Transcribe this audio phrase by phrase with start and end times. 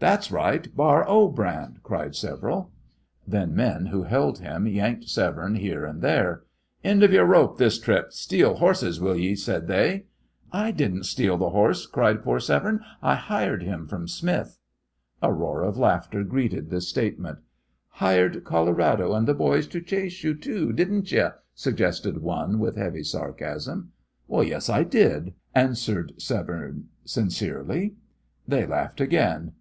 [0.00, 0.72] "That's right!
[0.76, 2.70] Bar O brand!" cried several.
[3.26, 6.44] Then men who held him yanked Severne here and there.
[6.84, 8.12] "End of yore rope this trip!
[8.12, 10.04] Steal hosses, will ye!" said they.
[10.52, 14.56] "I didn't steal the horse!" cried poor Severne; "I hired him from Smith."
[15.20, 17.40] A roar of laughter greeted this statement.
[17.88, 23.02] "Hired Colorado and the boys to chase you, too, didn't ye!" suggested one, with heavy
[23.02, 23.90] sarcasm.
[24.30, 27.94] "Yes, I did," answered Severne, sincerely.
[28.46, 29.54] They laughed again.